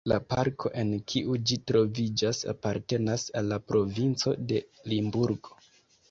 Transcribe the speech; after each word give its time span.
La 0.09 0.15
parko 0.31 0.69
en 0.83 0.93
kiu 1.11 1.35
ĝi 1.49 1.57
troviĝas 1.71 2.39
apartenas 2.53 3.25
al 3.41 3.51
la 3.51 3.59
provinco 3.73 4.33
de 4.53 4.63
Limburgo. 4.93 5.61